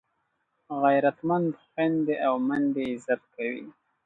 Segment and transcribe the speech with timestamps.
[0.81, 3.65] غیرتمند خویندي او میندې عزت کوي